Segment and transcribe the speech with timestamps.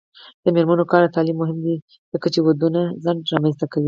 [0.43, 1.75] د میرمنو کار او تعلیم مهم دی
[2.13, 3.79] ځکه چې ودونو ځنډ رامنځته کوي.